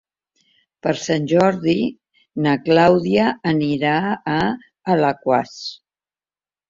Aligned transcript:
Per 0.85 0.93
Sant 1.01 1.27
Jordi 1.31 1.75
na 2.45 2.55
Clàudia 2.69 3.27
anirà 3.55 3.93
a 4.37 4.41
Alaquàs. 4.95 5.55